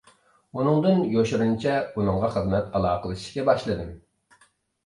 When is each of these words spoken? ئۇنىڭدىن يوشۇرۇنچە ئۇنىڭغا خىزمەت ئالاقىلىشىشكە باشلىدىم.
ئۇنىڭدىن 0.59 1.03
يوشۇرۇنچە 1.15 1.75
ئۇنىڭغا 1.97 2.31
خىزمەت 2.37 2.75
ئالاقىلىشىشكە 2.79 3.47
باشلىدىم. 3.51 3.93